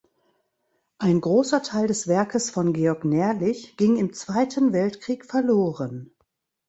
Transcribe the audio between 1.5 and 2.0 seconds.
Teil